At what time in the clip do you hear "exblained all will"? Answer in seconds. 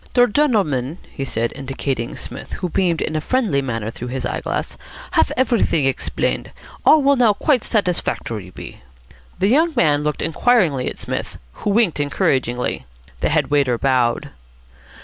5.85-7.15